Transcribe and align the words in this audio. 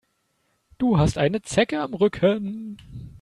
Du 0.79 0.97
hast 0.97 1.19
eine 1.19 1.43
Zecke 1.43 1.79
am 1.81 1.93
Rücken. 1.93 2.77